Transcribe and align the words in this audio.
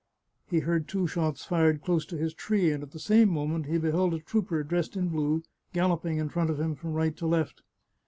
He 0.47 0.61
heard 0.61 0.87
two 0.87 1.05
shots 1.05 1.45
fired 1.45 1.83
close 1.83 2.07
to 2.07 2.17
his 2.17 2.33
tree, 2.33 2.71
and 2.71 2.81
at 2.81 2.89
the 2.89 2.97
same 2.97 3.29
moment 3.29 3.67
he 3.67 3.77
beheld 3.77 4.15
a 4.15 4.19
trooper 4.19 4.63
dressed 4.63 4.97
in 4.97 5.09
blue 5.09 5.43
galloping 5.73 6.17
in 6.17 6.27
front 6.29 6.49
of 6.49 6.59
him 6.59 6.73
from 6.73 6.93
right 6.93 7.15
to 7.17 7.27
left. 7.27 7.61